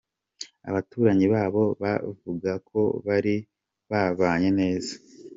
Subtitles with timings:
[0.69, 3.35] Abaturanyi babo bavuga ko bari
[3.89, 4.93] babanye neza.